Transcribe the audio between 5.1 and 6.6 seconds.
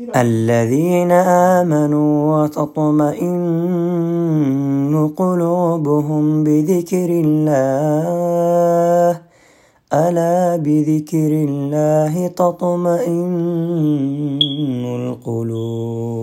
قلوبهم